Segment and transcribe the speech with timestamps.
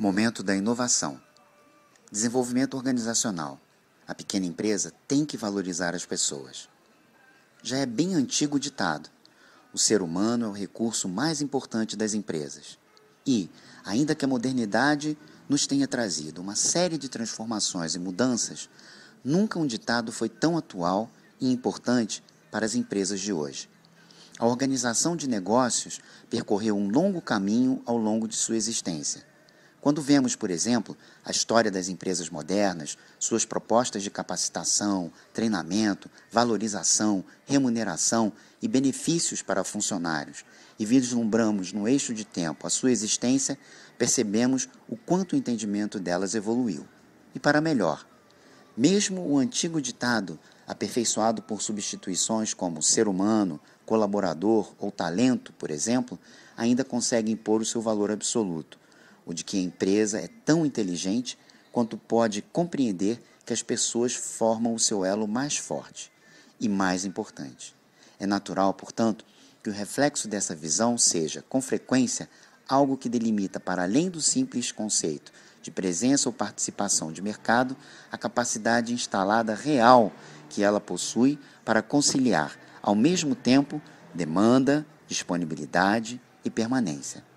[0.00, 1.20] Momento da inovação.
[2.10, 3.60] Desenvolvimento organizacional.
[4.08, 6.70] A pequena empresa tem que valorizar as pessoas.
[7.62, 9.10] Já é bem antigo o ditado:
[9.74, 12.78] o ser humano é o recurso mais importante das empresas.
[13.26, 13.50] E,
[13.84, 18.70] ainda que a modernidade nos tenha trazido uma série de transformações e mudanças,
[19.22, 23.68] nunca um ditado foi tão atual e importante para as empresas de hoje.
[24.38, 29.28] A organização de negócios percorreu um longo caminho ao longo de sua existência
[29.80, 37.24] quando vemos, por exemplo, a história das empresas modernas, suas propostas de capacitação, treinamento, valorização,
[37.46, 38.30] remuneração
[38.60, 40.44] e benefícios para funcionários,
[40.78, 43.58] e vislumbramos no eixo de tempo a sua existência,
[43.96, 46.86] percebemos o quanto o entendimento delas evoluiu.
[47.34, 48.06] E para melhor,
[48.76, 56.18] mesmo o antigo ditado, aperfeiçoado por substituições como ser humano, colaborador ou talento, por exemplo,
[56.56, 58.79] ainda consegue impor o seu valor absoluto
[59.30, 61.38] o de que a empresa é tão inteligente
[61.70, 66.10] quanto pode compreender que as pessoas formam o seu elo mais forte
[66.58, 67.74] e mais importante.
[68.18, 69.24] É natural, portanto,
[69.62, 72.28] que o reflexo dessa visão seja, com frequência,
[72.68, 75.32] algo que delimita para além do simples conceito
[75.62, 77.76] de presença ou participação de mercado
[78.10, 80.12] a capacidade instalada real
[80.48, 83.80] que ela possui para conciliar, ao mesmo tempo,
[84.12, 87.29] demanda, disponibilidade e permanência.